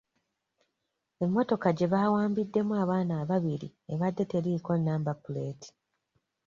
[1.23, 5.69] Emmotoka gye bawambiddemu abaana ababiri ebadde teriiko namba puleeti.